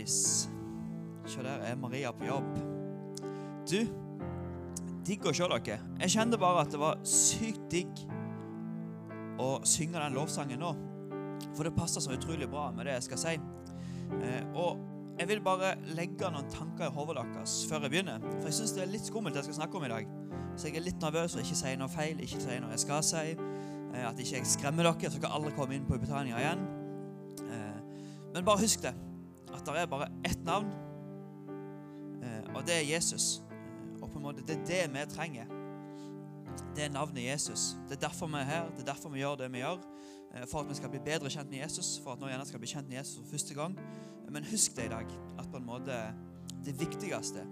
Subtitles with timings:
[0.00, 0.48] Nice.
[1.26, 2.54] Se der er Maria på jobb.
[3.70, 3.80] Du,
[5.06, 5.80] digg å se dere.
[6.00, 8.04] Jeg kjente bare at det var sykt digg
[9.40, 10.70] å synge den lovsangen nå.
[11.56, 13.34] For det passer så utrolig bra med det jeg skal si.
[14.20, 14.80] Eh, og
[15.20, 18.24] jeg vil bare legge noen tanker i hodet deres før jeg begynner.
[18.38, 20.16] For jeg syns det er litt skummelt det jeg skal snakke om i dag.
[20.56, 23.04] Så jeg er litt nervøs for ikke si noe feil, ikke si noe jeg skal
[23.04, 23.36] si.
[23.36, 26.66] Eh, at ikke jeg skremmer dere, så dere aldri komme inn på Britannia igjen.
[27.44, 27.78] Eh,
[28.32, 28.96] men bare husk det,
[29.54, 30.70] at det er bare ett navn,
[32.22, 33.40] eh, og det er Jesus.
[33.50, 35.56] Eh, og på en måte, det er det vi trenger.
[36.76, 37.76] Det er navnet Jesus.
[37.88, 39.80] Det er derfor vi er her, det er derfor vi gjør det vi gjør.
[40.34, 42.62] Eh, For at vi skal bli bedre kjent med Jesus, for at nå gjerne skal
[42.62, 43.78] bli kjent med Jesus for første gang.
[44.30, 45.06] Men husk det i dag,
[45.38, 45.96] at på en måte
[46.64, 47.42] det viktigste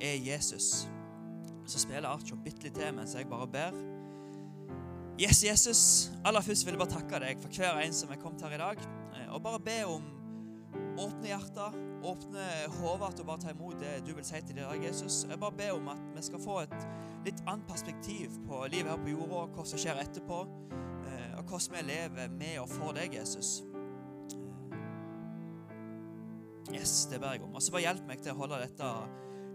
[0.00, 0.88] er Jesus.
[1.66, 3.76] Så spiller Archo bitte litt til mens jeg bare ber.
[5.18, 6.10] Yes, Jesus.
[6.24, 8.60] Aller først vil jeg bare takke deg for hver en som er kommet her i
[8.60, 8.82] dag.
[9.34, 10.17] Og bare be om
[10.98, 12.44] åpne hjertet, åpne
[12.78, 15.24] hodet og bare ta imot det du vil si til deg, Jesus.
[15.28, 16.76] Jeg bare ber om at vi skal få et
[17.26, 20.44] litt annet perspektiv på livet her på jorda, hva som skjer etterpå,
[21.08, 23.60] eh, og hvordan vi lever med og for deg, Jesus.
[23.62, 23.78] Eh,
[26.74, 27.54] Yes, det ber jeg om.
[27.54, 28.88] Og så bare hjelp meg til å holde dette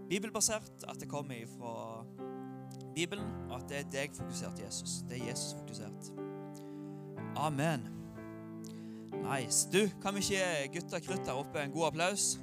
[0.09, 2.03] bibelbasert, at det kommer fra
[2.95, 5.01] Bibelen, og at det er deg-fokusert, Jesus.
[5.09, 6.13] Det er Jesus-fokusert.
[7.37, 8.02] Amen.
[9.21, 9.69] Nice.
[9.71, 12.37] Du, kan vi ikke gi gutta krutt her oppe en god applaus?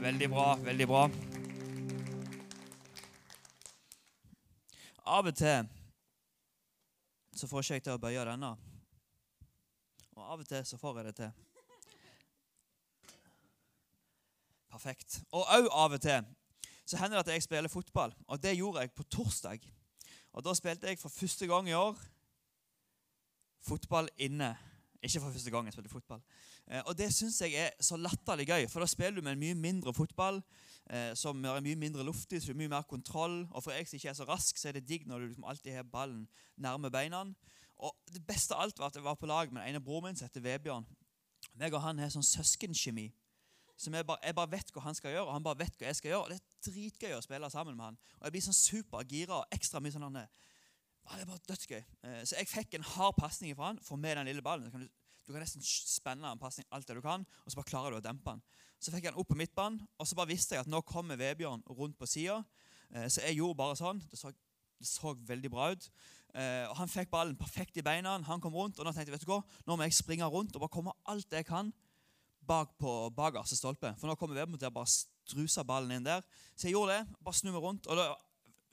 [0.00, 1.04] Veldig bra, veldig bra.
[5.06, 5.68] Av og til
[7.36, 8.50] så får ikke jeg til å bøye denne.
[10.16, 11.32] Og av og til så får jeg det til.
[14.70, 15.20] Perfekt.
[15.32, 16.28] Og òg av og til
[16.90, 18.14] så hender det at jeg spiller fotball.
[18.26, 19.60] Og det gjorde jeg på torsdag.
[20.32, 21.98] Og da spilte jeg for første gang i år
[23.62, 24.56] fotball inne.
[25.02, 26.20] Ikke for første gang jeg spilte fotball.
[26.68, 29.40] Eh, og det syns jeg er så latterlig gøy, for da spiller du med en
[29.40, 30.42] mye mindre fotball
[30.90, 33.46] eh, som er mye mindre luftig, så du har mye mer kontroll.
[33.50, 35.48] Og for jeg som ikke er så rask, så er det digg når du liksom
[35.48, 36.26] alltid har ballen
[36.60, 37.24] nærme beina.
[37.80, 40.10] Og det beste av alt var at jeg var på lag med en av broren
[40.10, 40.84] min som heter Vebjørn.
[41.56, 43.08] Meg og han har sånn søskenkjemi.
[43.80, 45.88] Som jeg bare, jeg bare vet hva han skal gjøre, og han bare vet hva
[45.88, 46.24] jeg skal gjøre.
[46.26, 47.98] Og det er dritgøy å spille sammen med han.
[48.18, 50.28] Og jeg blir sånn supergira og ekstra mye sånn han er.
[51.00, 51.80] Ja, det er bare dødsgøy.
[52.04, 53.80] Eh, Så jeg fikk en hard pasning fra han.
[53.82, 54.68] Få med den lille ballen.
[54.68, 54.90] Så kan du,
[55.30, 58.00] du kan nesten spenne en pasning alt det du kan, og så bare klarer du
[58.00, 58.42] å dempe den.
[58.80, 61.18] Så fikk jeg den opp på midtbanen, og så bare visste jeg at nå kommer
[61.20, 62.40] Vebjørn rundt på sida.
[63.12, 64.00] Så jeg gjorde bare sånn.
[64.10, 64.32] Det så,
[64.80, 65.84] det så veldig bra ut.
[66.34, 68.16] Eh, Og Han fikk ballen perfekt i beina.
[68.26, 70.56] Han kom rundt, og nå tenkte jeg vet du hva, nå må jeg springe rundt
[70.56, 71.70] og bare komme alt jeg kan
[72.48, 73.92] bak på bakerste stolpe.
[74.00, 76.24] For nå kommer Vebjørn til å bare struse ballen inn der.
[76.56, 77.20] Så jeg gjorde det.
[77.20, 77.86] Bare snu meg rundt.
[77.86, 78.08] og da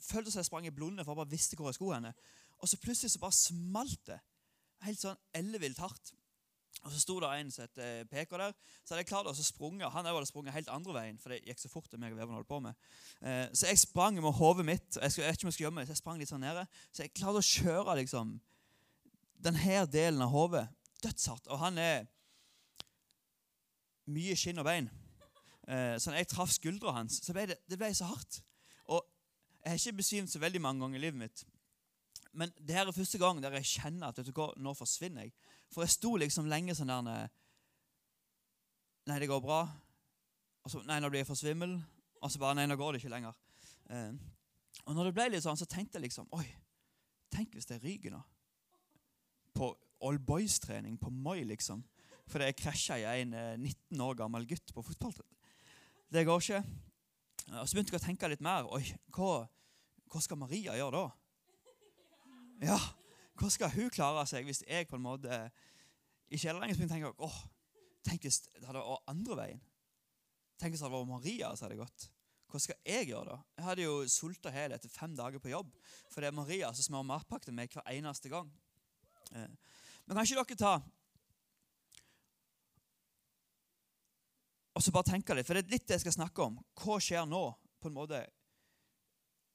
[0.08, 2.14] følte som jeg sprang i blunde, for jeg bare visste hvor jeg skulle henne.
[2.62, 4.18] Og så plutselig så bare smalt det.
[4.86, 6.14] Helt sånn ellevilt hardt.
[6.86, 8.54] Og så sto det en som het PK Peker der.
[8.86, 9.90] Så hadde jeg klart å sprunge.
[9.92, 12.60] Han hadde sprunget helt andre veien, for det gikk så fort meg og holdt på
[12.64, 12.78] med.
[13.22, 14.98] Eh, Så jeg sprang med hodet mitt.
[15.02, 16.68] Jeg, skulle, jeg ikke om jeg skulle gjemme så jeg sprang litt sånn nede.
[16.92, 18.38] Så jeg klarte å kjøre liksom
[19.38, 20.68] denne delen av hodet
[21.04, 21.48] dødshardt.
[21.48, 22.08] Og han er
[24.08, 24.90] mye skinn og bein.
[25.68, 28.42] Eh, Så når jeg traff skuldra hans, så ble det, det ble så hardt.
[28.88, 29.04] Og
[29.64, 31.46] jeg har ikke besvimt så veldig mange ganger i livet mitt.
[32.38, 35.26] Men det her er første gang der jeg kjenner at vet du hva, nå forsvinner
[35.26, 35.34] jeg.
[35.74, 37.36] For jeg sto liksom lenge sånn der eh,
[39.08, 39.62] Nei, det går bra.
[40.68, 41.78] Og så Nei, nå blir jeg for svimmel.
[42.20, 43.36] Og så bare Nei, nå går det ikke lenger.
[43.94, 44.16] Eh,
[44.86, 46.46] og når det ble litt sånn, så tenkte jeg liksom Oi,
[47.34, 48.24] tenk hvis det ryker nå.
[49.58, 49.72] På
[50.06, 51.82] All Boys-trening på Moi, liksom.
[52.28, 55.34] Fordi jeg krasja i en eh, 19 år gammel gutt på fotballtrening.
[56.12, 56.62] Det går ikke.
[57.48, 58.68] Og så begynte jeg å tenke litt mer.
[58.76, 58.84] Oi,
[59.16, 59.46] hva,
[60.12, 61.08] hva skal Maria gjøre da?
[62.68, 62.78] Ja,
[63.38, 65.42] hva skal hun klare seg hvis jeg på en måte
[66.28, 66.76] ikke er tenker lenger?
[66.76, 67.56] Så begynte jeg å tenke
[68.08, 69.66] tenk hvis det hadde vært andre veien.
[70.58, 72.08] Tenk hvis det hadde vært Maria som hadde gått.
[72.48, 73.38] Hva skal jeg gjøre da?
[73.58, 75.74] Jeg hadde jo sulta hel etter fem dager på jobb.
[76.14, 78.50] For det er Maria som smører matpakke til meg hver eneste gang.
[79.36, 79.50] Eh,
[80.08, 80.76] Men kan ikke dere ta
[84.78, 86.60] Og så bare tenke litt, for det er litt det jeg skal snakke om.
[86.78, 87.48] Hva skjer nå,
[87.82, 88.20] på en måte,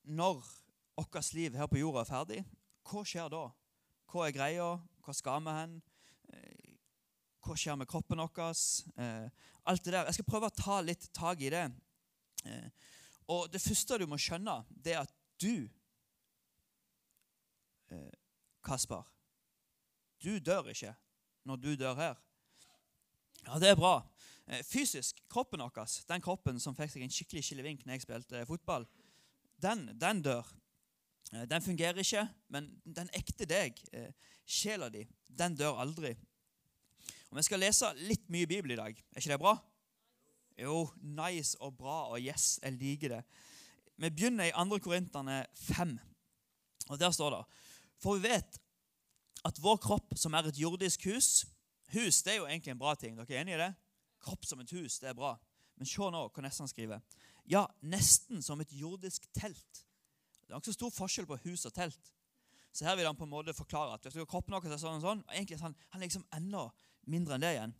[0.02, 0.40] når
[0.98, 2.40] vårt liv her på jorda er ferdig?
[2.90, 3.44] Hva skjer da?
[4.12, 4.64] Hva er greia?
[5.06, 5.78] Hva skal vi hen?
[6.36, 6.72] Eh,
[7.42, 8.50] Hva skjer med kroppen vår?
[9.00, 9.30] Eh,
[9.64, 10.04] Alt det der.
[10.04, 11.64] Jeg skal prøve å ta litt tak i det.
[12.44, 12.68] Eh,
[13.32, 15.68] Og det første du må skjønne, det er at du,
[18.64, 19.02] Kasper
[20.20, 20.94] Du dør ikke
[21.44, 22.18] når du dør her.
[23.46, 23.96] Ja, det er bra.
[24.64, 28.86] Fysisk, kroppen vår, den kroppen som fikk seg en skikkelig skillevink når jeg spilte fotball,
[29.62, 30.46] den, den dør.
[31.32, 34.12] Eh, Den fungerer ikke, men den ekte deg, eh,
[34.46, 36.16] sjela di, den dør aldri.
[37.30, 38.92] Og Vi skal lese litt mye Bibel i dag.
[38.92, 39.56] Er ikke det bra?
[40.58, 43.22] Jo, nice og bra og yes, jeg liker det.
[43.96, 44.78] Vi begynner i 2.
[44.78, 45.98] Korinterne 5.
[46.90, 47.44] Og Der står det
[48.02, 48.58] For vi vet
[49.44, 51.46] at vår kropp, som er et jordisk hus
[51.92, 53.16] Hus det er jo egentlig en bra ting.
[53.16, 53.74] Dere er enig i det?
[54.24, 55.34] Kropp som et hus, det er bra.
[55.76, 57.02] Men se nå hva nesten skriver.
[57.44, 59.82] Ja, nesten som et jordisk telt.
[60.52, 62.08] Det er ikke så stor forskjell på hus og telt.
[62.76, 65.22] Så her vil han på en måte forklare at kroppen vår er sånn og sånn,
[65.24, 66.66] og egentlig er han, han er liksom enda
[67.08, 67.72] mindre enn det igjen.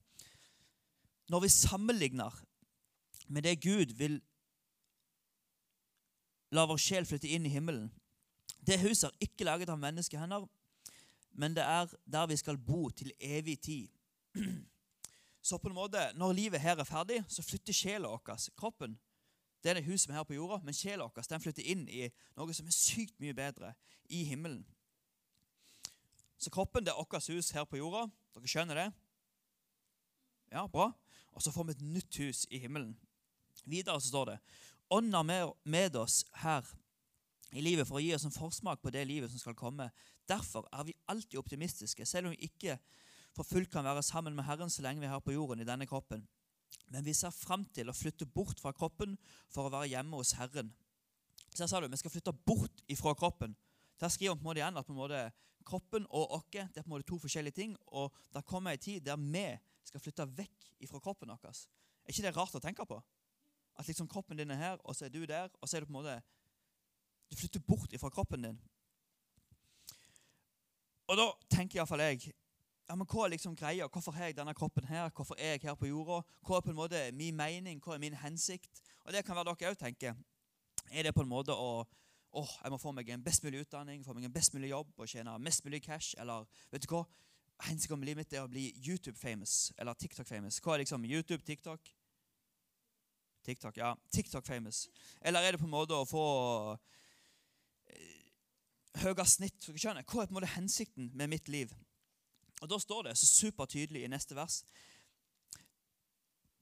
[1.29, 2.39] Når vi sammenligner
[3.29, 4.17] med det Gud vil
[6.57, 7.91] la vår sjel flytte inn i himmelen
[8.65, 10.49] Det huset er ikke laget av menneskehender,
[11.37, 13.89] men det er der vi skal bo til evig tid.
[15.43, 18.95] Så på en måte, når livet her er ferdig, så flytter sjela vår, kroppen,
[19.63, 22.09] det er det huset vi her på jorda, men sjela vår den flytter inn i
[22.37, 23.75] noe som er sykt mye bedre,
[24.11, 24.65] i himmelen.
[26.43, 28.09] Så kroppen det er vårt hus her på jorda.
[28.35, 28.89] Dere skjønner det?
[30.53, 30.91] Ja, bra.
[31.33, 32.97] Og så får vi et nytt hus i himmelen.
[33.65, 34.39] Videre så står det
[34.93, 36.67] Ånd er med oss her
[37.53, 39.87] i livet for å gi oss en forsmak på det livet som skal komme.
[40.29, 42.77] Derfor er vi alltid optimistiske, selv om vi ikke
[43.33, 45.69] for fullt kan være sammen med Herren så lenge vi er her på jorden i
[45.69, 46.27] denne kroppen.
[46.93, 49.17] Men vi ser fram til å flytte bort fra kroppen
[49.53, 50.73] for å være hjemme hos Herren.
[51.53, 53.57] Så her sa du, Vi skal flytte bort ifra kroppen.
[54.01, 55.23] Der skriver han på en måte igjen at på en måte
[55.65, 57.77] kroppen og oss det er på en måte to forskjellige ting.
[57.87, 59.47] Og det kommer en tid der vi
[59.85, 61.67] skal flytte vekk ifra kroppen vår.
[62.05, 62.99] Er ikke det rart å tenke på?
[63.79, 65.49] At liksom kroppen din er her, og så er du der.
[65.61, 66.23] og så er det på en måte,
[67.31, 68.59] Du flytter bort ifra kroppen din.
[71.09, 72.35] Og da tenker iallfall jeg
[72.93, 73.87] ja, men hva er liksom greia?
[73.89, 75.09] Hvorfor har jeg denne kroppen her?
[75.17, 76.19] Hvorfor er jeg her på jorda?
[76.45, 77.79] Hva er på en måte min mening?
[77.81, 78.83] Hva er min hensikt?
[79.07, 80.19] Og Det kan være dere òg tenker.
[80.91, 81.87] Er det på en måte å
[82.37, 84.91] åh, jeg må få meg en best mulig utdanning, få meg en best mulig jobb
[84.99, 86.13] og tjene mest mulig cash?
[86.21, 87.07] Eller vet du hva?
[87.65, 90.59] Hensikten med livet mitt er å bli YouTube-famous eller TikTok-famous.
[90.61, 91.95] Hva er liksom YouTube, TikTok?
[93.47, 93.95] TikTok, ja.
[94.13, 94.91] TikTok-famous.
[95.23, 96.27] Eller er det på en måte å få
[97.89, 98.21] eh,
[99.01, 99.71] høyere snitt?
[99.73, 101.73] Hva er på en måte hensikten med mitt liv?
[102.63, 104.63] Og Da står det så supertydelig i neste vers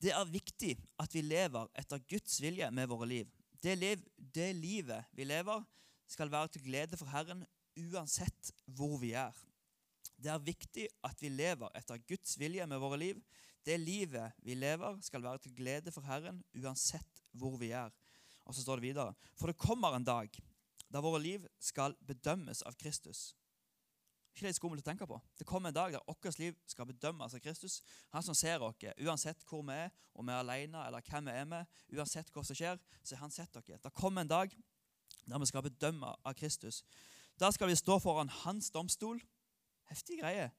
[0.01, 3.29] Det er viktig at vi lever etter Guds vilje med våre liv.
[3.61, 5.61] Det, liv, det livet vi lever,
[6.09, 7.45] skal være til glede for Herren
[7.77, 9.37] uansett hvor vi er.
[10.17, 13.21] Det er viktig at vi lever etter Guds vilje med våre liv.
[13.61, 17.93] Det livet vi lever, skal være til glede for Herren uansett hvor vi er.
[18.49, 20.33] Og så står det videre.: For det kommer en dag
[20.91, 23.35] da våre liv skal bedømmes av Kristus
[24.31, 25.19] ikke litt skummelt å tenke på?
[25.39, 27.81] Det kommer en dag der vårt liv skal bedømmes av Kristus.
[28.15, 31.37] Han som ser oss, uansett hvor vi er, om vi er alene eller hvem vi
[31.37, 33.81] er med, uansett hva som skjer, så han sett dere.
[33.83, 34.55] Det kommer en dag
[35.27, 36.83] der vi skal bedømme av Kristus.
[37.41, 39.21] Da skal vi stå foran hans domstol.
[39.91, 40.51] Heftige greier.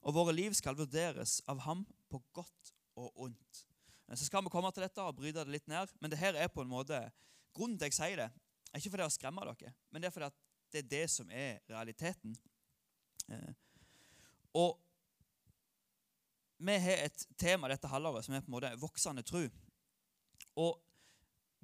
[0.00, 3.64] Og våre liv skal vurderes av ham på godt og ondt.
[4.14, 6.48] Så skal vi komme til dette og bryte det litt ned, men det her er
[6.50, 6.98] på en måte
[7.54, 8.30] grunnen til at jeg sier det.
[8.74, 10.30] Ikke fordi jeg skremmer dere, men det er fordi
[10.70, 12.34] det er det som er realiteten.
[13.30, 13.52] Eh,
[14.58, 14.78] og
[16.60, 19.46] vi har et tema dette halvåret som er på en måte voksende tro.
[20.60, 20.76] Og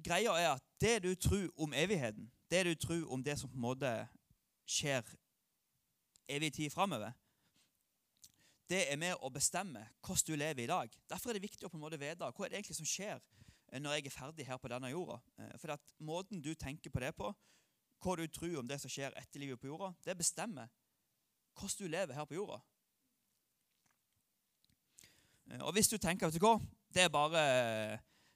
[0.03, 3.59] greia er at det du tror om evigheten, det du tror om det som på
[3.59, 3.93] en måte
[4.67, 5.05] skjer
[6.27, 7.11] evig tid framover,
[8.67, 10.95] det er med å bestemme hvordan du lever i dag.
[11.09, 13.21] Derfor er det viktig å på en måte vite hva er det egentlig som skjer
[13.71, 15.21] eh, når jeg er ferdig her på denne jorda.
[15.39, 17.31] Eh, for at måten du tenker på det på,
[18.03, 20.67] hva du tror om det som skjer etter livet på jorda, det bestemmer
[21.57, 22.59] hvordan du lever her på jorda.
[25.51, 26.57] Eh, og hvis du tenker vet du hva,
[26.93, 27.43] det, er bare,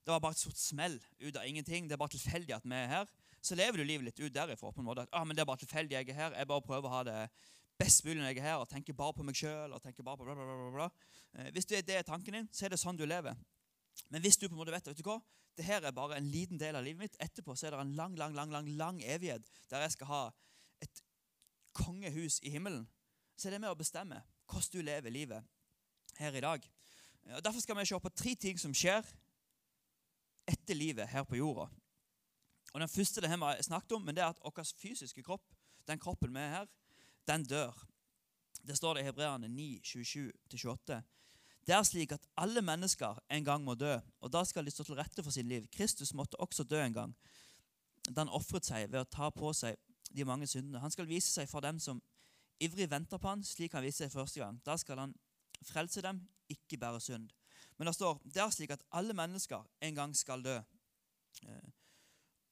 [0.04, 2.78] det var bare et stort smell ut av ingenting, det er bare tilfeldig at vi
[2.78, 4.72] er her, så lever du livet litt ut derifra.
[4.72, 5.06] på en måte.
[5.08, 6.36] At, ah, men det er bare tilfeldig jeg er her.
[6.38, 7.18] Jeg bare prøver å ha det
[7.82, 9.74] best mulig når jeg er her, og tenker bare på meg sjøl.
[11.34, 13.38] Eh, hvis det, det er tanken din, så er det sånn du lever.
[14.14, 15.18] Men hvis du på en måte vet vet du hva,
[15.58, 17.96] det her er bare en liten del av livet mitt, etterpå så er det en
[17.98, 20.22] lang lang, lang, lang, lang evighet der jeg skal ha
[20.86, 21.02] et
[21.76, 22.86] kongehus i himmelen
[23.42, 24.22] så er det med å bestemme
[24.52, 25.46] hvordan du lever livet
[26.20, 26.66] her i dag.
[27.38, 29.06] Og Derfor skal vi se på tre ting som skjer
[30.52, 31.70] etter livet her på jorda.
[32.74, 35.44] Og Den første det har vi snakket om, men det er at vår fysiske kropp,
[35.88, 36.68] den kroppen vi er her,
[37.28, 37.74] den dør.
[38.62, 41.02] Det står det i Hebreerne 9, 27-28.
[41.66, 44.84] Det er slik at alle mennesker en gang må dø, og da skal de stå
[44.84, 45.68] til rette for sin liv.
[45.74, 47.16] Kristus måtte også dø en gang.
[48.10, 49.78] Da han ofret seg ved å ta på seg
[50.12, 50.82] de mange syndene.
[50.82, 52.02] Han skal vise seg for dem som
[52.62, 54.60] ivrig venter på han, slik han viste seg første gang.
[54.66, 55.16] Da skal han
[55.66, 57.30] frelse dem, ikke bære synd.
[57.78, 60.58] Men det står det er slik at alle mennesker en gang skal dø.
[61.48, 61.70] Eh,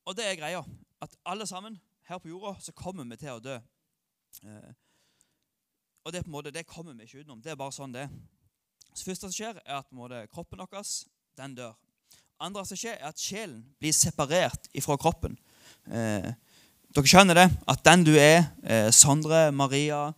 [0.10, 0.63] og det er greia.
[1.01, 1.78] At alle sammen
[2.10, 3.60] her på jorda så kommer vi til å dø.
[4.44, 4.72] Eh,
[6.04, 7.42] og det, på en måte, det kommer vi ikke utenom.
[7.44, 8.13] Det er bare sånn det er.
[8.94, 10.82] Så første som skjer, er at måte, kroppen vår
[11.38, 11.78] den dør.
[12.39, 15.38] andre som skjer, er at sjelen blir separert ifra kroppen.
[15.86, 16.32] Eh,
[16.96, 17.48] dere skjønner det?
[17.69, 20.10] At den du er, eh, Sondre, Maria,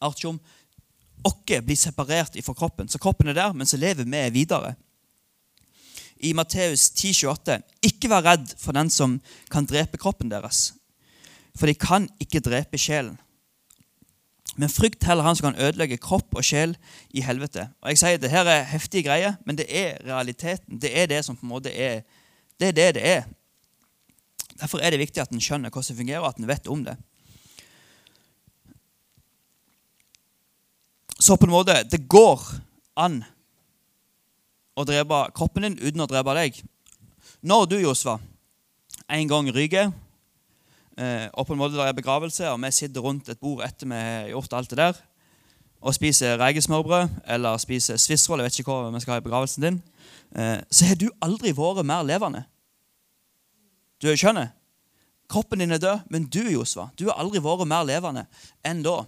[0.00, 0.40] Artjom
[1.24, 2.88] Okke blir separert ifra kroppen.
[2.88, 4.74] Så kroppen er der, men så lever vi videre.
[6.16, 9.20] I Matteus 10,28.: Ikke vær redd for den som
[9.50, 10.72] kan drepe kroppen deres,
[11.56, 13.18] for de kan ikke drepe sjelen.
[14.56, 16.76] Men frykt heller han som kan ødelegge kropp og sjel
[17.10, 17.68] i helvete.
[17.82, 20.80] Og jeg sier Det her er heftige greier, men det er realiteten.
[20.80, 22.02] Det er det som på en måte er
[22.60, 23.22] det er det det er.
[24.60, 26.84] Derfor er det viktig at en skjønner hvordan det fungerer, og at en vet om
[26.84, 26.96] det.
[31.20, 32.40] Så på en måte Det går
[32.96, 33.20] an
[34.76, 36.60] å drepe kroppen din uten å drepe deg.
[37.44, 38.16] Når du, Josva,
[39.08, 39.90] en gang ryker,
[40.96, 43.88] eh, og på en måte der er begravelse, og vi sitter rundt et bord etter
[43.88, 45.00] vi har gjort alt det der,
[45.80, 49.66] og spiser rekesmørbrød eller spiser svissroll, jeg vet ikke hva vi skal ha i begravelsen
[49.66, 49.82] din,
[50.36, 52.44] eh, så har du aldri vært mer levende.
[54.00, 54.54] Du skjønner?
[55.30, 58.24] Kroppen din er død, men du, Josva, du har aldri vært mer levende
[58.66, 59.04] enn da.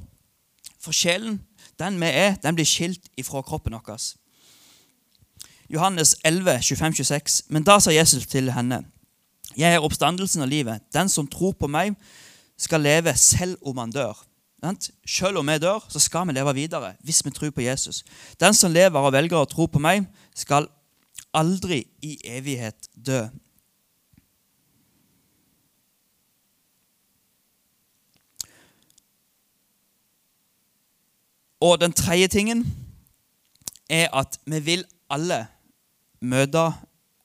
[0.82, 1.40] For sjelen,
[1.80, 4.02] den vi er, den blir skilt ifra kroppen vår.
[5.72, 7.42] Johannes 11, 25-26.
[7.48, 8.84] Men da sa Jesus til henne,
[9.56, 10.80] Jeg er oppstandelsen av livet.
[10.94, 11.92] Den som tror på meg,
[12.56, 14.16] skal leve selv om han dør.
[15.04, 18.04] Selv om vi dør, så skal vi leve videre hvis vi tror på Jesus.
[18.40, 20.70] Den som lever og velger å tro på meg, skal
[21.34, 23.26] aldri i evighet dø.
[31.62, 32.64] Og den tredje tingen
[33.90, 35.44] er at vi vil alle
[36.22, 36.64] møte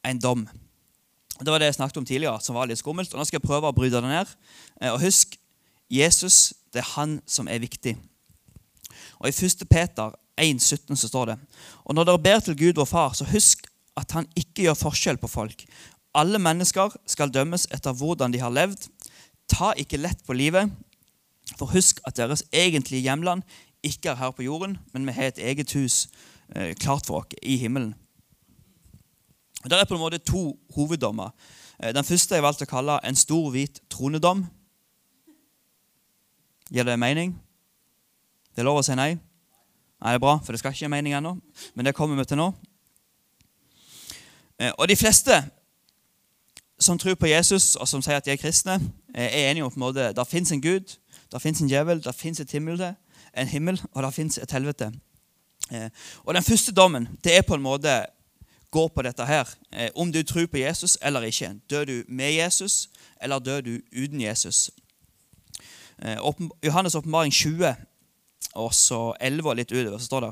[0.06, 0.46] en dom.
[1.38, 3.14] Det var det jeg snakket om tidligere, som var litt skummelt.
[3.14, 4.30] og Nå skal jeg prøve å bryte det ned.
[4.82, 5.38] Eh, og husk,
[5.90, 7.96] Jesus, det er han som er viktig.
[9.22, 9.66] Og I 1.
[9.70, 11.38] Peter 1,17 så står det
[11.86, 13.66] Og når dere ber til Gud vår Far, så husk
[13.98, 15.64] at han ikke gjør forskjell på folk.
[16.18, 18.86] Alle mennesker skal dømmes etter hvordan de har levd.
[19.50, 20.70] Ta ikke lett på livet,
[21.58, 23.46] for husk at deres egentlige hjemland
[23.88, 26.08] ikke er her på jorden, men vi har et eget hus
[26.56, 27.96] eh, klart for oss i himmelen.
[29.64, 31.34] Det er på en måte to hoveddommer.
[31.80, 34.46] Eh, den første jeg valgte å kalle en stor, hvit tronedom.
[36.72, 37.36] Gir det mening?
[38.56, 39.16] Det er lov å si nei?
[39.98, 41.36] Nei, det er bra, for det skal ikke gi mening ennå.
[41.76, 42.52] Men det kommer vi til nå.
[44.60, 45.42] Eh, og de fleste
[46.80, 48.78] som tror på Jesus, og som sier at de er kristne,
[49.16, 50.98] eh, er enige om på en måte, det fins en Gud,
[51.32, 52.78] det fins en djevel, det fins et himmel,
[53.38, 54.92] en himmel, og det fins et helvete.
[56.24, 57.92] Og den første dommen det er på en måte
[58.72, 59.50] går på dette her.
[59.72, 61.54] Eh, om du tror på Jesus eller ikke.
[61.70, 62.90] Dør du med Jesus,
[63.22, 64.72] eller dør du uten Jesus?
[66.04, 66.18] Eh,
[66.66, 67.76] Johannes' åpenbaring 20,
[68.54, 70.32] og så 11 og litt utover, så står det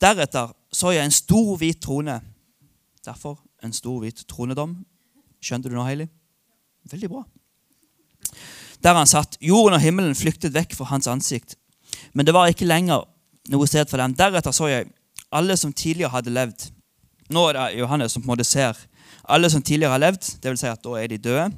[0.00, 2.20] Deretter så jeg en stor, hvit trone.
[3.04, 4.84] Derfor en stor, hvit tronedom.
[5.40, 6.08] Skjønte du noe, Heilig?
[6.90, 7.22] Veldig bra.
[8.82, 9.38] Der han satt.
[9.40, 11.54] Jorden og himmelen flyktet vekk fra hans ansikt.
[12.12, 13.06] Men det var ikke lenger
[13.52, 14.14] noe sted for dem.
[14.18, 14.90] Deretter så jeg
[15.34, 16.70] alle som tidligere hadde levd
[17.32, 18.76] nå er det Johannes som på en måte ser
[19.24, 20.26] alle som tidligere har levd.
[20.44, 21.48] Vil si at da er de døde.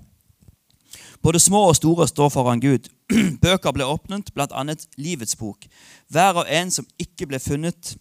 [1.23, 2.87] Både små og store står foran Gud.
[3.43, 4.65] Bøker ble åpnet, bl.a.
[4.97, 5.67] Livets bok.
[6.13, 7.97] Hver og en som ikke ble funnet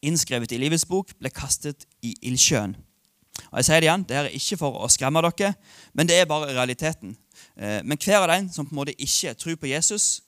[0.00, 2.76] innskrevet i Livets bok, ble kastet i ildsjøen.
[3.50, 5.52] Og jeg sier det igjen, Det her er ikke for å skremme dere,
[5.92, 7.16] men det er bare realiteten.
[7.56, 10.22] Eh, men hver av den som på en måte ikke tror på Jesus,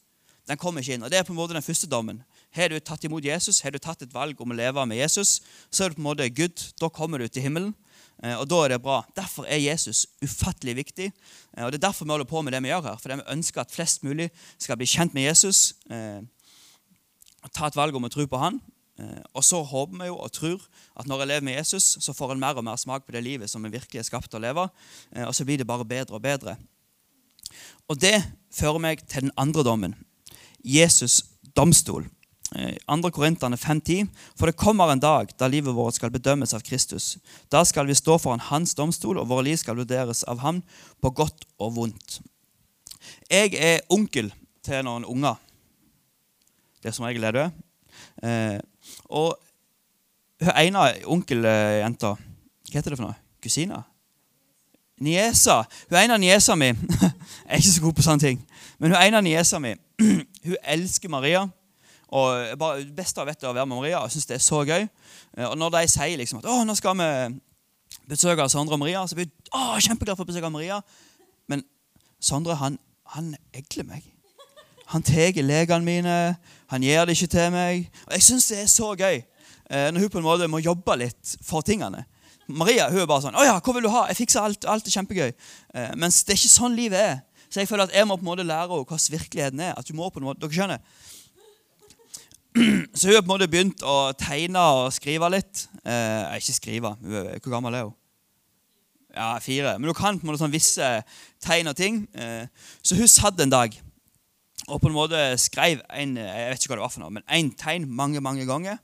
[0.50, 1.04] den kommer ikke inn.
[1.06, 2.24] Og Det er på en måte den første dommen.
[2.50, 5.38] Har du tatt imot Jesus, har du tatt et valg om å leve med Jesus,
[5.70, 6.64] så er du på en måte good.
[6.82, 7.70] Da kommer du til himmelen,
[8.24, 9.04] eh, og da er det bra.
[9.14, 11.12] Derfor er Jesus ufattelig viktig.
[11.56, 12.98] Eh, og Det er derfor vi holder på med det vi gjør her.
[12.98, 15.74] Fordi vi ønsker at flest mulig skal bli kjent med Jesus.
[15.90, 16.20] Eh,
[17.54, 18.60] Ta et valg om å tro på han.
[19.32, 20.60] Og så håper vi jo og tror
[21.00, 23.22] at når jeg lever med Jesus, så får en mer og mer smak på det
[23.24, 24.66] livet som vi virkelig er skapt til å leve.
[25.24, 26.58] Og så blir det bare bedre og bedre.
[27.88, 28.20] Og det
[28.52, 29.96] fører meg til den andre dommen.
[30.64, 31.22] Jesus
[31.56, 32.06] domstol.
[32.50, 33.10] 2.
[33.14, 37.18] Korintene 5,10.: For det kommer en dag da livet vårt skal bedømmes av Kristus.
[37.52, 40.62] Da skal vi stå foran Hans domstol, og våre liv skal vurderes av Ham
[41.00, 42.20] på godt og vondt.
[43.30, 44.32] Jeg er onkel
[44.66, 45.38] til noen unger.
[46.82, 47.44] Det er som regel er du.
[48.22, 48.60] er.
[49.04, 49.38] og
[50.40, 53.16] hun ene onkeljenta Hva heter det for noe?
[53.42, 53.82] Kusina?
[55.00, 55.64] Niesa.
[55.90, 57.12] Hun ene niesa mi Jeg
[57.46, 58.40] er ikke så god på sånne ting.
[58.78, 59.74] Men hun ene niesa mi
[60.44, 61.46] hun elsker Maria.
[62.10, 64.02] Og bare beste jeg vet, å være med Maria.
[64.02, 64.86] Jeg synes det er så gøy.
[65.38, 67.10] Eh, og når de sier liksom at å, nå skal vi
[68.10, 70.80] besøke Sondre og Maria, så blir jeg å, kjempeglad for å besøke Maria.
[71.50, 71.62] Men
[72.20, 72.78] Sondre han,
[73.14, 74.08] han egler meg.
[74.90, 76.14] Han tar legene mine,
[76.72, 77.84] han gir det ikke til meg.
[78.08, 80.96] Og Jeg syns det er så gøy eh, når hun på en måte må jobbe
[80.98, 82.02] litt for tingene.
[82.50, 84.08] Maria hun er bare sånn 'Å ja, hva vil du ha?
[84.10, 84.64] Jeg fikser alt.
[84.66, 85.34] Alt er kjempegøy.'
[85.74, 87.20] Eh, mens det er ikke sånn livet er.
[87.50, 89.74] Så jeg føler at jeg må på en måte lære henne hva virkeligheten er.
[89.76, 90.78] at hun må på en måte, Dere skjønner?
[92.94, 95.66] Så hun har på en måte begynt å tegne og skrive litt.
[95.84, 96.94] Eh, ikke skrive.
[97.00, 97.94] Hvor gammel er hun?
[99.14, 99.78] Ja, fire.
[99.78, 100.88] Men hun kan på en måte sånn visse
[101.42, 102.04] tegn og ting.
[102.14, 102.46] Eh,
[102.82, 103.74] så hun satt en dag
[104.70, 107.26] og på en måte skrev en, jeg vet ikke hva det var for noe, men
[107.26, 108.78] en tegn mange mange ganger.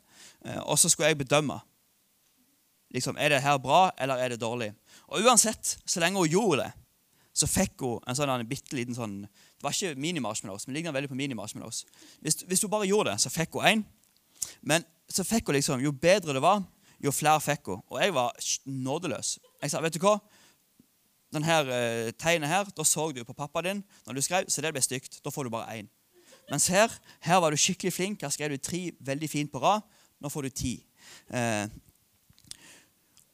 [0.46, 1.60] Eh, og så skulle jeg bedømme.
[2.94, 4.72] Liksom, Er det her bra, eller er det dårlig?
[5.08, 6.72] Og uansett, så lenge hun gjorde det,
[7.36, 10.94] så fikk hun en sånn en bitte liten sånn Det var ikke mini-marshmallows, men ligner
[10.96, 11.84] veldig på mini-marshmallows.
[12.24, 13.84] Hvis, hvis, hun bare gjorde det, så fikk hun én.
[14.60, 16.62] Men så fikk hun liksom, jo bedre det var,
[17.02, 17.84] jo flere fikk hun.
[17.92, 19.36] Og jeg var nådeløs.
[19.62, 20.18] Jeg sa, vet du hva?
[21.34, 24.72] Denne uh, tegnet her, da så du på pappa din når du skrev, så det
[24.76, 25.20] ble stygt.
[25.24, 25.90] Da får du bare én.
[26.50, 26.92] Mens her
[27.26, 28.22] her var du skikkelig flink.
[28.22, 29.84] Her skrev du tre veldig fint på rad.
[30.20, 30.74] Nå får du ti.
[31.28, 31.66] Eh,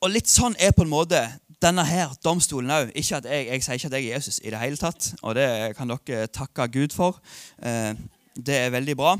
[0.02, 1.20] og litt sånn er på en måte
[1.62, 2.92] denne her domstolen òg.
[2.96, 5.46] Jeg, jeg, sier ikke at jeg er Jesus i det hele tatt, og det
[5.78, 7.20] kan dere takke Gud for.
[7.62, 7.92] Eh,
[8.36, 9.16] det er veldig bra.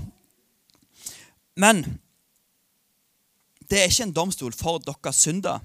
[1.62, 1.84] Men
[3.70, 5.62] det er ikke en domstol for deres synder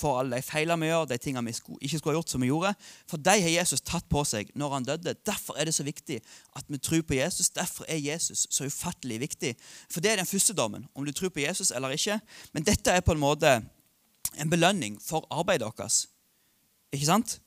[0.00, 2.48] for alle de feilene vi gjør, de tingene vi ikke skulle ha gjort som vi
[2.48, 2.72] gjorde.
[3.10, 5.14] For de har Jesus tatt på seg når han døde.
[5.26, 6.20] Derfor er det så viktig
[6.56, 7.50] at vi tror på Jesus.
[7.52, 9.52] Derfor er Jesus så ufattelig viktig.
[9.92, 12.16] For det er den første dommen, om du tror på Jesus eller ikke.
[12.54, 13.58] Men dette er på en måte
[14.38, 16.06] en belønning for arbeidet vårt.
[16.92, 17.40] Ikke sant?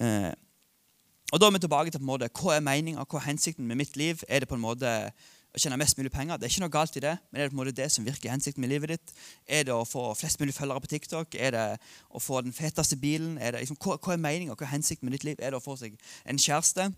[0.00, 0.32] Eh,
[1.32, 3.66] og Da er vi tilbake til på en måte, hva er meninga, hva er hensikten
[3.66, 4.22] med mitt liv?
[4.28, 5.12] Er det på en måte
[5.56, 6.36] å tjene mest mulig penger.
[6.36, 8.04] Det er ikke noe galt i det, men er det på en måte det som
[8.04, 9.14] virker hensikten med livet ditt?
[9.48, 11.38] Er det å få flest mulig følgere på TikTok?
[11.40, 11.64] Er det
[12.12, 13.38] å få den feteste bilen?
[13.40, 15.40] Er det, liksom, hva, hva, er meningen, hva er hensikten med ditt liv?
[15.40, 15.96] Er det å få seg
[16.28, 16.90] en kjæreste?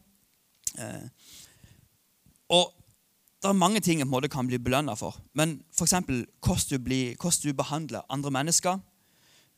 [0.74, 1.06] Eh,
[2.58, 2.74] og
[3.38, 5.20] det er mange ting en måte kan bli belønna for.
[5.38, 5.94] Men f.eks.
[5.94, 8.82] hvordan du, hvordan du behandler andre mennesker.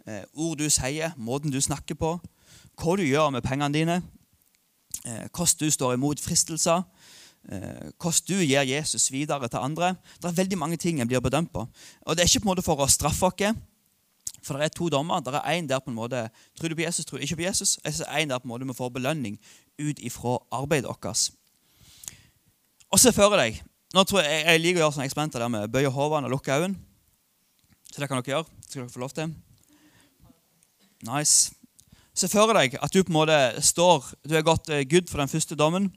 [0.06, 2.16] Eh, ord du sier, måten du snakker på.
[2.80, 4.02] Hva du gjør med pengene dine.
[5.04, 6.82] Eh, hvordan du står imot fristelser
[7.48, 9.94] eh, hvordan du gir Jesus videre til andre.
[10.20, 11.66] Det er veldig mange ting en blir bedømt på.
[12.06, 13.66] Og Det er ikke på en måte for å straffe oss.
[14.42, 15.20] For det er to dommer.
[15.20, 17.48] Det er en der på en måte tror du på Jesus, tror du ikke på
[17.48, 17.78] Jesus.
[17.84, 19.38] Og så er en der på en måte vi får belønning
[19.78, 21.30] ut ifra arbeidet vårt.
[22.90, 25.70] Og se for deg nå tror jeg, jeg liker å gjøre sånne eksperimenter der med
[25.74, 26.78] bøye hodene og lukke øynene.
[27.90, 28.46] Så det kan dere gjøre.
[28.62, 29.32] Det skal dere få lov til.
[31.06, 31.54] Nice.
[32.12, 35.22] Se for deg at du på en måte står Du er gått uh, good for
[35.22, 35.88] den første dommen.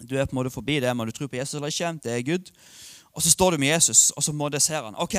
[0.00, 1.92] Du er på en måte forbi det om du tror på Jesus eller ikke.
[2.02, 2.52] Det er Gud.
[3.14, 4.96] Og så står du med Jesus, og så må det ser han.
[4.98, 5.14] OK,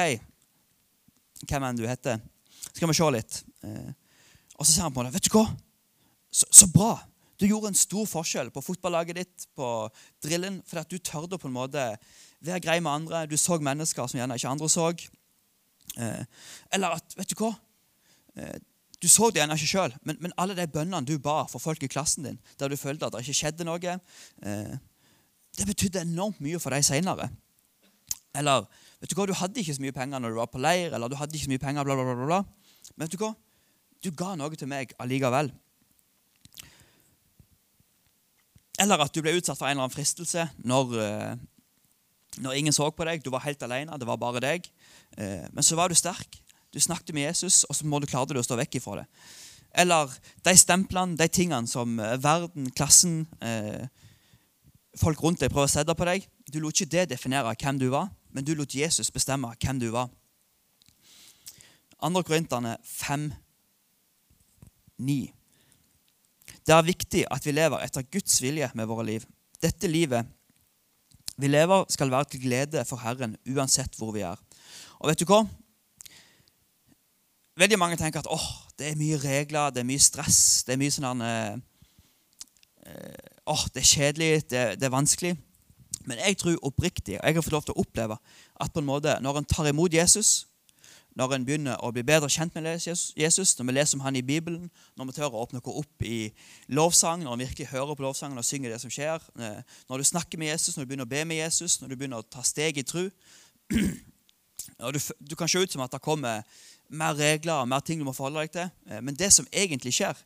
[1.48, 2.20] hvem enn du heter.
[2.74, 3.38] Skal vi se litt.
[3.64, 3.92] Eh,
[4.58, 5.14] og så ser han på det.
[5.16, 5.46] Vet du hva?
[6.28, 6.98] Så, så, bra.
[7.40, 9.70] Du gjorde en stor forskjell på fotballaget ditt, på
[10.24, 11.86] drillen, fordi at du tørde på en måte
[12.44, 13.24] være grei med andre.
[13.32, 14.90] Du så mennesker som gjerne ikke andre så.
[15.96, 16.24] Eh,
[16.76, 17.54] eller at Vet du hva?
[19.02, 21.84] Du så det gjerne ikke sjøl, men, men, alle de bønnene du ba for folk
[21.84, 23.96] i klassen din, der du følte at det ikke skjedde noe,
[24.48, 24.76] eh,
[25.56, 27.30] det betydde enormt mye for deg seinere.
[28.36, 28.66] Eller
[29.02, 31.12] vet du hva, du hadde ikke så mye penger når du var på leir, eller
[31.12, 32.42] du hadde ikke så mye penger, bla, bla, bla, bla.
[32.96, 33.32] Men vet du hva?
[34.04, 35.52] Du ga noe til meg allikevel.
[38.82, 41.36] Eller at du ble utsatt for en eller annen fristelse når, eh,
[42.44, 43.24] når ingen så på deg.
[43.24, 44.68] Du var helt alene, det var bare deg.
[45.18, 46.42] Eh, men så var du sterk.
[46.76, 49.06] Du snakket med Jesus, og så må du klare det å stå vekk ifra det.
[49.80, 50.12] Eller
[50.44, 53.88] de stemplene, de tingene som eh, verden, klassen, eh,
[55.00, 56.28] folk rundt deg prøver å sette på deg.
[56.52, 59.88] Du lot ikke det definere hvem du var, men du lot Jesus bestemme hvem du
[59.96, 60.12] var.
[62.04, 62.24] 2.
[62.28, 63.30] Korinterne 5,
[65.00, 65.20] 9.
[66.66, 69.28] Det er viktig at vi lever etter Guds vilje med våre liv.
[69.64, 70.28] Dette livet
[71.40, 74.40] vi lever, skal være til glede for Herren uansett hvor vi er.
[75.02, 75.42] Og vet du hva?
[77.60, 78.48] Veldig mange tenker at oh,
[78.80, 81.54] det er mye regler, det er mye stress, det er mye sånn eh,
[83.46, 85.36] oh, Det er kjedelig, det, det, er vanskelig.
[86.06, 88.18] Men jeg tror oppriktig, og jeg har fått lov til å oppleve,
[88.62, 90.46] at på en måte, når en tar imot Jesus,
[91.16, 94.24] når en begynner å bli bedre kjent med Jesus, når vi leser om han i
[94.26, 94.68] Bibelen,
[95.00, 96.28] når vi tør å åpne noe opp i
[96.76, 100.10] lovsang, når vi virkelig hører på lovsangen og synger det som skjer, eh, når du
[100.12, 102.44] snakker med Jesus, når du begynner å be med Jesus, når du begynner å ta
[102.44, 103.08] steg i tro
[104.92, 106.44] du, du kan se ut som at det kommer
[106.98, 108.72] mer regler, og mer ting du må forholde deg til.
[108.90, 110.20] Eh, men det som egentlig skjer,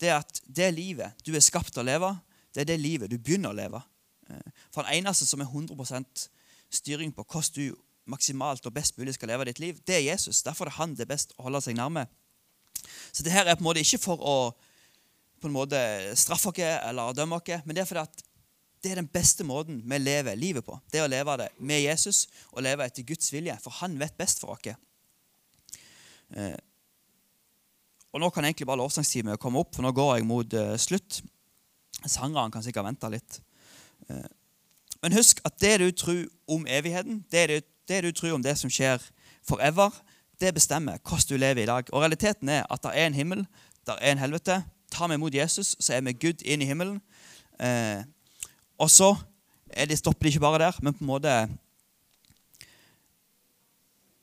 [0.00, 2.10] det er at det livet du er skapt til å leve,
[2.54, 3.80] det er det livet du begynner å leve.
[4.30, 6.28] Eh, for den eneste som er 100%
[6.74, 10.42] styring på hvordan du maksimalt og best mulig skal leve ditt liv, det er Jesus.
[10.44, 12.06] Derfor er han det best å holde seg nærme.
[13.12, 14.36] Så det her er på en måte ikke for å
[15.40, 15.78] på en måte
[16.16, 18.22] straffe oss eller dømme oss, men det er fordi at
[18.84, 20.76] det er den beste måten vi lever livet på.
[20.92, 24.16] Det er å leve det med Jesus og leve etter Guds vilje, for han vet
[24.16, 24.76] best for oss.
[26.34, 26.56] Eh,
[28.14, 30.76] Og nå kan jeg egentlig bare lovsangstimen komme opp, for nå går jeg mot uh,
[30.78, 31.16] slutt.
[32.06, 33.40] Sangerne kan sikkert vente litt.
[34.06, 34.22] Uh,
[35.02, 37.56] men husk at det du tror om evigheten, det du,
[37.90, 39.02] det du tror om det som skjer
[39.42, 39.90] forever,
[40.38, 41.90] det bestemmer hvordan du lever i dag.
[41.90, 43.42] Og realiteten er at det er en himmel,
[43.82, 44.62] det er en helvete.
[44.94, 47.00] Tar vi imot Jesus, så er vi Gud inn i himmelen.
[48.78, 49.10] Og så
[49.74, 51.34] det stopper det ikke bare der, men på en måte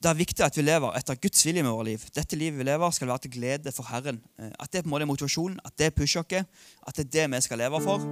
[0.01, 2.05] det er viktig at vi lever etter Guds vilje med vårt liv.
[2.15, 4.17] Dette livet vi lever, skal være til glede for Herren.
[4.39, 6.45] Eh, at det på en måte er motivasjonen, at det pusher oss,
[6.87, 8.07] at det er det vi skal leve for.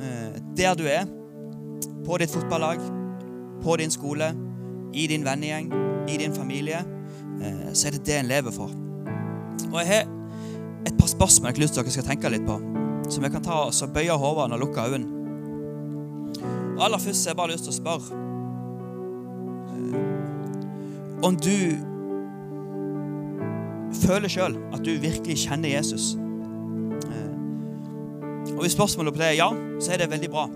[0.00, 1.04] Eh, der du er,
[2.06, 2.80] på ditt fotballag,
[3.62, 4.32] på din skole,
[4.94, 5.68] i din vennegjeng,
[6.08, 6.80] i din familie,
[7.42, 8.72] eh, så er det det en lever for.
[9.70, 10.08] Og Jeg har
[10.86, 12.56] et par spørsmål jeg har lyst til at dere skal tenke litt på,
[13.10, 15.18] som jeg kan ta og bøye hodene og lukke øynene.
[16.80, 18.29] Aller først har jeg bare lyst til å spørre
[21.26, 21.56] om du
[24.00, 26.14] føler sjøl at du virkelig kjenner Jesus.
[27.10, 27.32] Eh,
[28.56, 29.48] og Hvis spørsmålet på det er ja,
[29.80, 30.46] så er det veldig bra.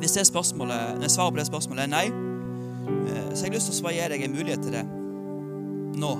[0.00, 3.72] Hvis det spørsmålet, når svaret på det spørsmålet er nei, eh, så har jeg lyst
[3.72, 4.86] til å gi deg en mulighet til det
[6.00, 6.16] nå.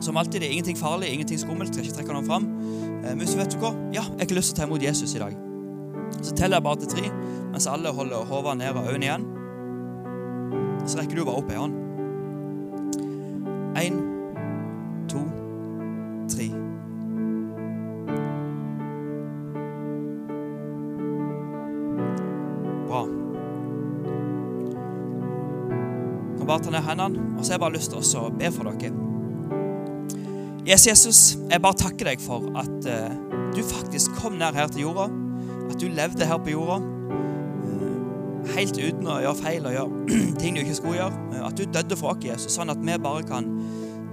[0.00, 1.74] Som alltid det er ingenting farlig, ingenting skummelt.
[1.74, 2.48] Skal ikke trekke noen fram.
[3.04, 3.74] Men men så vet du hva?
[3.92, 5.36] Ja, jeg har lyst til å ta imot Jesus i dag.
[6.20, 7.08] Så teller jeg bare til tre,
[7.52, 9.26] mens alle holder hodet nede og øynene igjen.
[10.86, 11.83] Så rekker du bare opp ei hånd.
[13.76, 13.94] Én,
[15.08, 15.18] to,
[16.28, 16.46] tre.
[22.86, 23.02] Bra.
[26.38, 28.70] Kan bare ta ned hendene, og så har jeg bare lyst til å be for
[28.70, 28.94] dere.
[30.64, 33.10] Yes, Jesus, jeg bare takker deg for at uh,
[33.52, 35.10] du faktisk kom ned her til jorda.
[35.66, 36.93] At du levde her på jorda.
[38.54, 41.22] Helt uten å gjøre feil og gjøre ting du ikke skulle gjøre.
[41.32, 43.48] Uh, at du døde for oss, Jesus, sånn at vi bare kan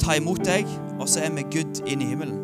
[0.02, 2.40] ta imot deg, og så er vi Gud inn i himmelen.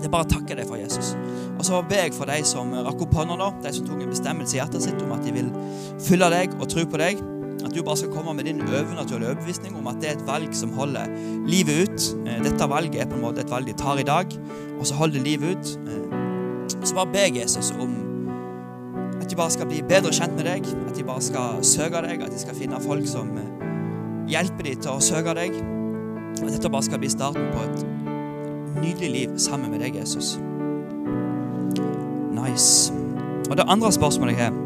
[0.00, 1.12] Det er bare å takke deg for Jesus.
[1.58, 4.14] Og så ber jeg for de som rakk opp hånda nå, de som tok en
[4.14, 5.50] bestemmelse i hjertet sitt om at de vil
[6.00, 7.20] følge deg og tro på deg.
[7.60, 10.54] At du bare skal komme med din overnaturlige overbevisning om at det er et valg
[10.56, 11.12] som holder
[11.44, 12.06] livet ut.
[12.24, 14.32] Eh, dette valget er på en måte et valg de tar i dag,
[14.78, 15.74] og så holder livet ut.
[15.84, 17.92] Eh, så bare ber Jesus om
[19.30, 22.22] at de bare skal bli bedre kjent med deg, at de bare skal søke deg,
[22.26, 23.50] at de skal finne folk som eh,
[24.26, 25.54] hjelper dem til å søke deg.
[26.40, 30.32] At dette bare skal bli starten på et nydelig liv sammen med deg, Jesus.
[32.34, 32.90] Nice.
[33.46, 34.58] Og det andre spørsmålet jeg har,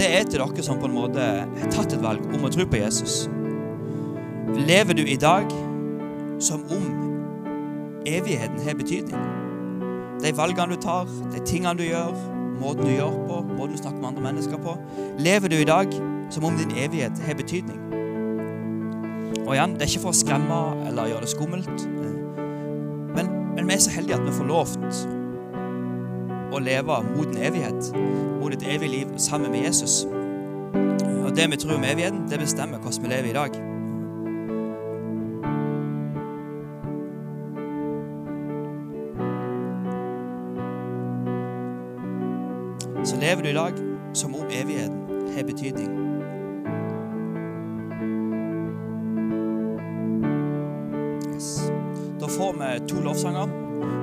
[0.00, 2.64] det er til dere som på en måte har tatt et valg om å tro
[2.64, 3.26] på Jesus.
[4.56, 5.52] Lever du i dag
[6.40, 6.88] som om
[8.08, 9.30] evigheten har betydning?
[10.24, 12.16] De valgene du tar, de tingene du gjør,
[12.60, 14.76] måten du gjør på, måten du snakker med andre mennesker på.
[15.18, 15.92] Lever du i dag
[16.30, 17.78] som om din evighet har betydning?
[19.46, 21.86] Og igjen, Det er ikke for å skremme eller gjøre det skummelt.
[23.16, 24.74] Men, men vi er så heldige at vi får lov
[26.52, 27.90] å leve mot en evighet.
[28.42, 30.04] Mot et evig liv sammen med Jesus.
[31.24, 33.77] Og Det vi tror om evigheten, det bestemmer hvordan vi lever i dag.
[43.28, 43.72] Lever du i dag
[44.12, 45.88] som om evigheten har betydning.
[52.20, 53.48] da får vi to lovsanger.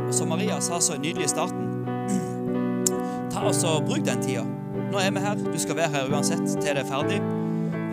[0.07, 1.71] Og som Maria sa så nydelig i starten
[3.33, 4.45] Ta altså, Bruk den tida.
[4.91, 5.41] Nå er vi her.
[5.41, 7.17] Du skal være her uansett til det er ferdig.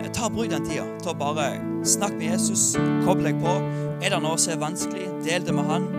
[0.03, 1.49] Eh, ta Bruk den tida til å bare
[1.81, 2.75] snakke med Jesus.
[3.07, 3.57] Koble deg på.
[4.05, 5.89] Er det noe som er vanskelig, del det med han.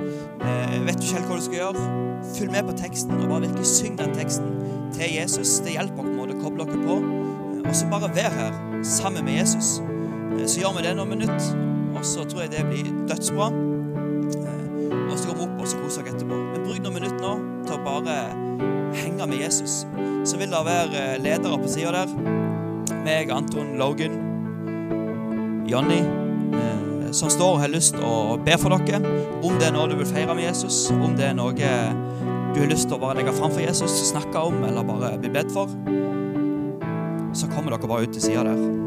[0.47, 1.89] Eh, vet du ikke helt hva du skal gjøre?
[2.39, 4.55] Følg med på teksten og bare virkelig syng den teksten
[4.95, 5.59] til Jesus.
[5.65, 6.99] Det hjelper på å koble dere på.
[7.03, 9.77] Eh, og så bare vær her sammen med Jesus.
[10.39, 11.53] Eh, så gjør vi det noen minutt,
[11.95, 13.53] og så tror jeg det blir dødsbra
[15.15, 16.37] og så går vi opp og så koser dere etterpå.
[16.51, 17.35] Men bruk noen minutter nå
[17.69, 18.17] til å bare
[18.99, 19.85] henge med Jesus.
[20.27, 22.15] Så vil det være eh, ledere på sida der.
[23.05, 24.17] Meg, Anton, Logan,
[25.71, 26.01] Jonny,
[26.59, 29.15] eh, som står og har lyst til å be for dere.
[29.45, 31.71] Om det er noe du vil feire med Jesus, om det er noe
[32.55, 35.33] du har lyst til å bare legge fram for Jesus, snakke om eller bare bli
[35.35, 35.75] bedt for,
[37.35, 38.84] så kommer dere bare ut til sida der.